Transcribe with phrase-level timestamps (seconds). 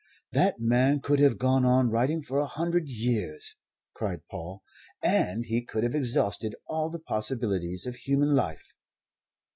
[0.31, 3.55] "That man could have gone on writing for a hundred years,"
[3.93, 4.63] cried Paul,
[5.03, 8.73] "and he could have exhausted all the possibilities of human life."